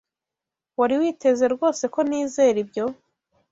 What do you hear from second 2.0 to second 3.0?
nizera ibyo?